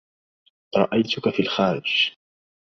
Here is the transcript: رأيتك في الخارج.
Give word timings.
رأيتك 0.77 1.29
في 1.29 1.39
الخارج. 1.43 2.13